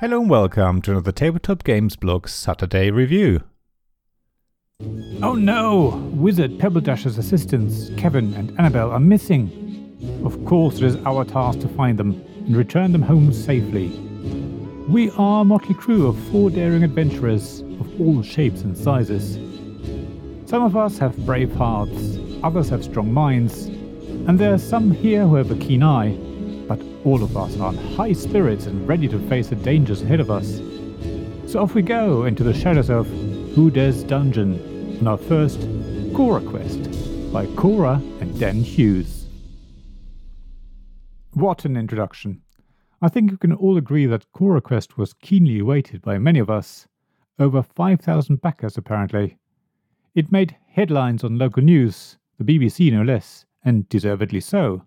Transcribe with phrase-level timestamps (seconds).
[0.00, 3.42] Hello and welcome to another Tabletop Games Blog Saturday review.
[5.22, 6.10] Oh no!
[6.14, 10.24] Wizard Pebbledash's assistants, Kevin and Annabelle, are missing.
[10.24, 12.12] Of course, it is our task to find them
[12.46, 13.88] and return them home safely.
[14.88, 19.34] We are a motley crew of four daring adventurers of all shapes and sizes.
[20.46, 25.26] Some of us have brave hearts, others have strong minds, and there are some here
[25.26, 26.16] who have a keen eye,
[26.70, 30.20] but all of us are in high spirits and ready to face the dangers ahead
[30.20, 30.58] of us.
[31.50, 33.08] So off we go into the shadows of
[33.56, 35.58] Who Dares Dungeon on our first
[36.14, 39.26] Cora quest by Cora and Dan Hughes.
[41.32, 42.40] What an introduction!
[43.02, 46.50] I think we can all agree that Cora Quest was keenly awaited by many of
[46.50, 46.86] us.
[47.40, 49.38] Over 5,000 backers, apparently.
[50.14, 54.82] It made headlines on local news, the BBC no less, and deservedly so.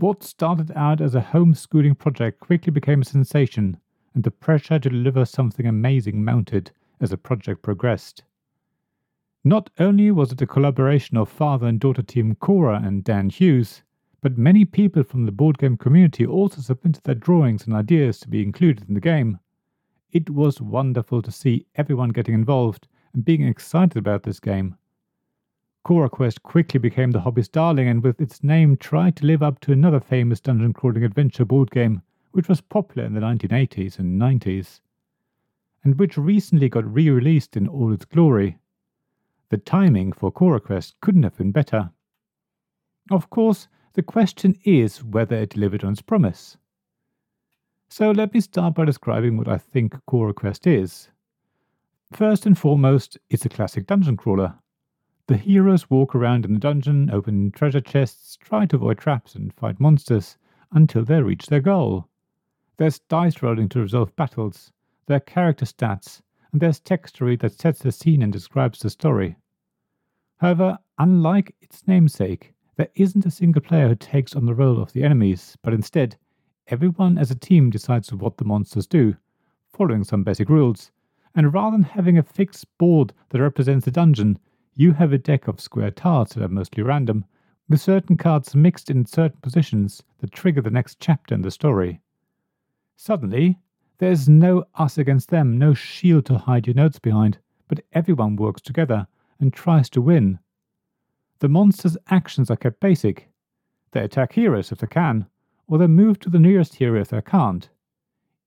[0.00, 3.76] What started out as a homeschooling project quickly became a sensation,
[4.14, 6.70] and the pressure to deliver something amazing mounted
[7.02, 8.24] as the project progressed.
[9.44, 13.82] Not only was it a collaboration of father and daughter team Cora and Dan Hughes,
[14.22, 18.28] but many people from the board game community also submitted their drawings and ideas to
[18.30, 19.38] be included in the game.
[20.12, 24.76] It was wonderful to see everyone getting involved and being excited about this game.
[25.82, 29.60] Cora Quest quickly became the hobby's darling and with its name tried to live up
[29.60, 34.20] to another famous dungeon crawling adventure board game which was popular in the 1980s and
[34.20, 34.80] 90s,
[35.82, 38.58] and which recently got re released in all its glory.
[39.48, 41.90] The timing for Cora Quest couldn't have been better.
[43.10, 46.56] Of course, the question is whether it delivered on its promise.
[47.88, 51.08] So let me start by describing what I think Cora Quest is.
[52.12, 54.54] First and foremost, it's a classic dungeon crawler.
[55.30, 59.54] The heroes walk around in the dungeon, open treasure chests, try to avoid traps, and
[59.54, 60.36] fight monsters
[60.72, 62.08] until they reach their goal.
[62.78, 64.72] There's dice rolling to resolve battles,
[65.06, 66.20] there are character stats,
[66.50, 69.36] and there's texture that sets the scene and describes the story.
[70.38, 74.92] However, unlike its namesake, there isn't a single player who takes on the role of
[74.92, 76.16] the enemies, but instead,
[76.66, 79.14] everyone as a team decides what the monsters do,
[79.72, 80.90] following some basic rules.
[81.36, 84.36] And rather than having a fixed board that represents the dungeon,
[84.74, 87.24] you have a deck of square tiles that are mostly random,
[87.68, 92.00] with certain cards mixed in certain positions that trigger the next chapter in the story.
[92.96, 93.58] Suddenly,
[93.98, 97.38] there's no us against them, no shield to hide your notes behind,
[97.68, 99.06] but everyone works together
[99.38, 100.38] and tries to win.
[101.38, 103.28] The monster's actions are kept basic.
[103.92, 105.26] They attack heroes if they can,
[105.66, 107.68] or they move to the nearest hero if they can't.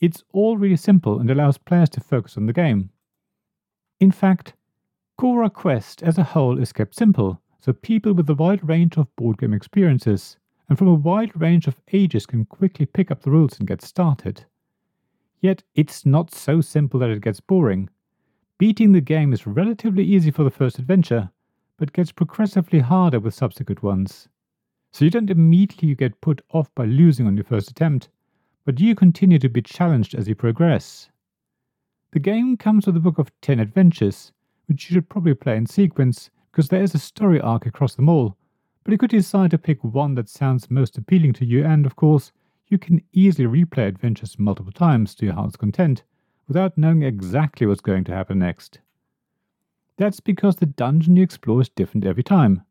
[0.00, 2.90] It's all really simple and allows players to focus on the game.
[4.00, 4.54] In fact,
[5.20, 9.14] Cora Quest as a whole is kept simple, so people with a wide range of
[9.16, 13.30] board game experiences and from a wide range of ages can quickly pick up the
[13.30, 14.46] rules and get started.
[15.42, 17.90] Yet it's not so simple that it gets boring.
[18.56, 21.28] Beating the game is relatively easy for the first adventure,
[21.76, 24.26] but gets progressively harder with subsequent ones.
[24.90, 28.08] So you don't immediately get put off by losing on your first attempt,
[28.64, 31.10] but you continue to be challenged as you progress.
[32.12, 34.32] The game comes with a book of 10 adventures,
[34.70, 38.08] which you should probably play in sequence because there is a story arc across them
[38.08, 38.36] all,
[38.84, 41.96] but you could decide to pick one that sounds most appealing to you, and of
[41.96, 42.30] course,
[42.68, 46.04] you can easily replay adventures multiple times to your heart's content
[46.46, 48.78] without knowing exactly what's going to happen next.
[49.96, 52.62] That's because the dungeon you explore is different every time.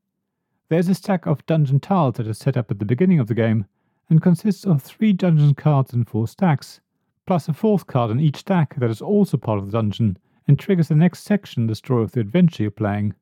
[0.69, 3.33] There's a stack of dungeon tiles that is set up at the beginning of the
[3.33, 3.65] game
[4.09, 6.79] and consists of three dungeon cards in four stacks,
[7.25, 10.17] plus a fourth card in each stack that is also part of the dungeon
[10.49, 13.13] and triggers the next section the story of the adventure you're playing.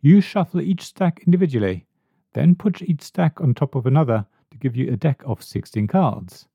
[0.00, 1.86] You shuffle each stack individually,
[2.32, 5.86] then put each stack on top of another to give you a deck of 16
[5.86, 6.48] cards.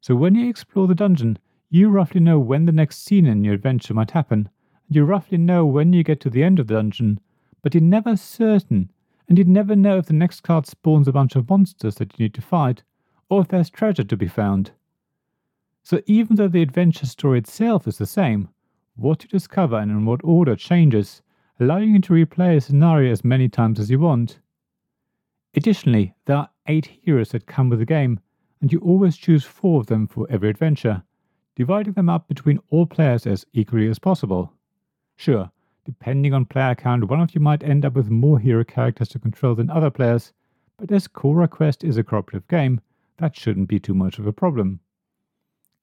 [0.00, 3.54] So when you explore the dungeon, you roughly know when the next scene in your
[3.54, 4.48] adventure might happen
[4.86, 7.18] and you roughly know when you get to the end of the dungeon,
[7.62, 8.92] but you're never certain,
[9.28, 12.26] and you'd never know if the next card spawns a bunch of monsters that you
[12.26, 12.84] need to fight,
[13.28, 14.70] or if there's treasure to be found.
[15.82, 18.50] So even though the adventure story itself is the same,
[18.96, 21.22] what you discover and in what order changes,
[21.60, 24.38] allowing you to replay a scenario as many times as you want.
[25.54, 28.20] Additionally, there are eight heroes that come with the game,
[28.60, 31.02] and you always choose four of them for every adventure,
[31.54, 34.52] dividing them up between all players as equally as possible.
[35.16, 35.50] Sure,
[35.84, 39.18] depending on player count, one of you might end up with more hero characters to
[39.18, 40.32] control than other players,
[40.76, 42.80] but as Cora Quest is a cooperative game,
[43.18, 44.80] that shouldn't be too much of a problem.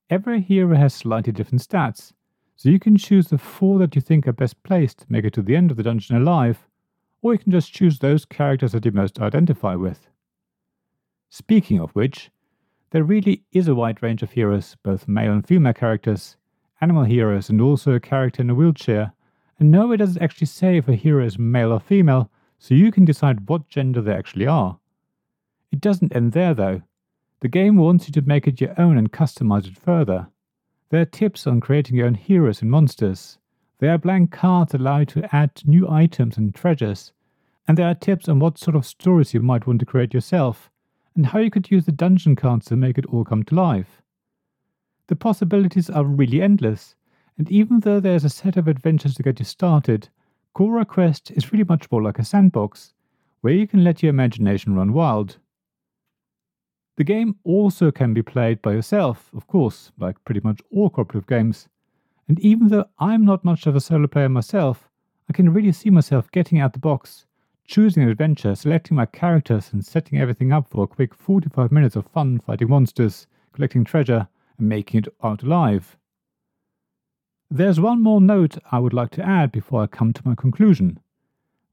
[0.09, 2.13] Every hero has slightly different stats,
[2.63, 5.33] so you can choose the four that you think are best placed to make it
[5.33, 6.65] to the end of the dungeon alive,
[7.21, 10.07] or you can just choose those characters that you most identify with.
[11.29, 12.31] Speaking of which,
[12.91, 16.37] There really is a wide range of heroes, both male and female characters,
[16.79, 19.11] animal heroes, and also a character in a wheelchair.
[19.59, 22.93] And no, it doesn't actually say if a hero is male or female, so you
[22.93, 24.79] can decide what gender they actually are.
[25.69, 26.83] It doesn't end there though.
[27.41, 30.29] The game wants you to make it your own and customize it further.
[30.93, 33.39] There are tips on creating your own heroes and monsters.
[33.79, 37.13] There are blank cards that allow you to add new items and treasures.
[37.67, 40.69] And there are tips on what sort of stories you might want to create yourself,
[41.15, 44.03] and how you could use the dungeon cards to make it all come to life.
[45.07, 46.93] The possibilities are really endless,
[47.39, 50.09] and even though there's a set of adventures to get you started,
[50.53, 52.93] Cora Quest is really much more like a sandbox,
[53.41, 55.39] where you can let your imagination run wild.
[56.95, 61.27] The game also can be played by yourself, of course, like pretty much all cooperative
[61.27, 61.67] games.
[62.27, 64.89] And even though I'm not much of a solo player myself,
[65.27, 67.25] I can really see myself getting out the box,
[67.65, 71.95] choosing an adventure, selecting my characters, and setting everything up for a quick 45 minutes
[71.95, 74.27] of fun fighting monsters, collecting treasure,
[74.59, 75.97] and making it out alive.
[77.49, 80.99] There's one more note I would like to add before I come to my conclusion.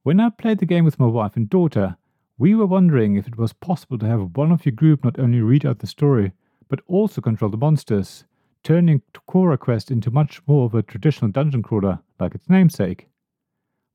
[0.02, 1.96] When I played the game with my wife and daughter,
[2.40, 5.42] we were wondering if it was possible to have one of your group not only
[5.42, 6.32] read out the story,
[6.68, 8.24] but also control the monsters,
[8.64, 13.10] turning Cora Quest into much more of a traditional dungeon crawler, like its namesake.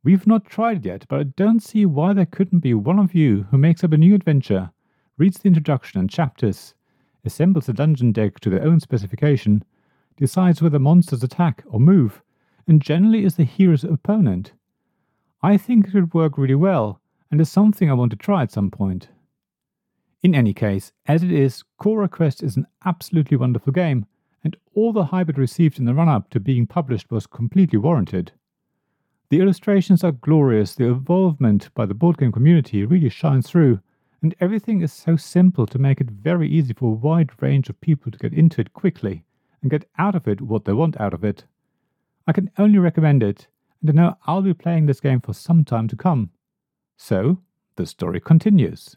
[0.04, 3.16] We've not tried it yet, but I don't see why there couldn't be one of
[3.16, 4.70] you who makes up a new adventure,
[5.18, 6.76] reads the introduction and chapters,
[7.24, 9.64] assembles a dungeon deck to their own specification,
[10.18, 12.22] decides whether monsters attack or move,
[12.68, 14.54] and generally is the hero's opponent.
[15.42, 17.02] I think it would work really well,
[17.36, 19.10] and is something I want to try at some point.
[20.24, 24.06] In any case, as it is, Cora Quest is an absolutely wonderful game,
[24.42, 27.78] and all the hype it received in the run up to being published was completely
[27.78, 28.32] warranted.
[29.28, 33.82] The illustrations are glorious, the involvement by the board game community really shines through,
[34.22, 37.82] and everything is so simple to make it very easy for a wide range of
[37.82, 39.26] people to get into it quickly
[39.62, 41.44] and get out of it what they want out of it.
[42.28, 43.48] I can only recommend it,
[43.82, 46.30] and I know I'll be playing this game for some time to come.
[46.98, 47.40] So,
[47.76, 48.96] the story continues.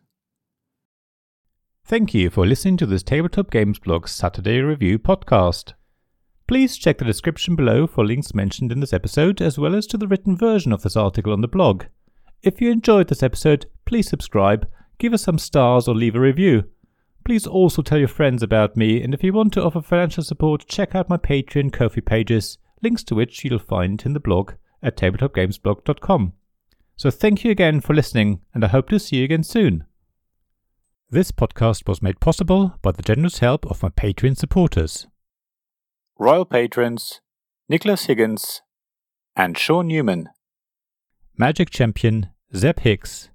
[1.85, 5.73] Thank you for listening to this Tabletop Games Blog Saturday Review podcast.
[6.47, 9.97] Please check the description below for links mentioned in this episode, as well as to
[9.97, 11.85] the written version of this article on the blog.
[12.43, 14.69] If you enjoyed this episode, please subscribe,
[14.99, 16.65] give us some stars, or leave a review.
[17.25, 20.67] Please also tell your friends about me, and if you want to offer financial support,
[20.67, 24.53] check out my Patreon Ko-fi pages, links to which you'll find in the blog
[24.83, 26.33] at tabletopgamesblog.com.
[26.99, 29.85] So thank you again for listening, and I hope to see you again soon.
[31.09, 35.07] This podcast was made possible by the generous help of my Patreon supporters.
[36.19, 37.21] Royal Patrons
[37.69, 38.63] Nicholas Higgins
[39.37, 40.29] and Sean Newman.
[41.37, 43.31] Magic Champion Zeb Hicks.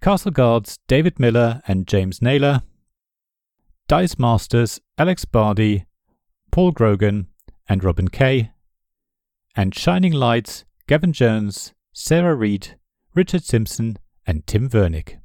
[0.00, 2.62] Castle Guards David Miller and James Naylor.
[3.88, 5.86] Dice Masters Alex Bardi,
[6.52, 7.26] Paul Grogan,
[7.68, 8.52] and Robin Kay.
[9.56, 12.76] And Shining Lights Gavin Jones, Sarah Reed,
[13.16, 15.18] Richard Simpson, and Tim Vernick.